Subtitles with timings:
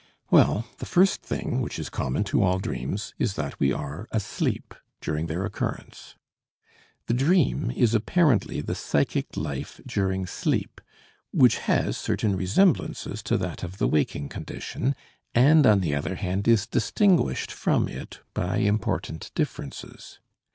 [0.31, 4.73] Well, the first thing which is common to all dreams is that we are asleep
[4.99, 6.15] during their occurrence.
[7.05, 10.81] The dream is apparently the psychic life during sleep,
[11.31, 14.95] which has certain resemblances to that of the waking condition,
[15.35, 20.19] and on the other hand is distinguished from it by important differences.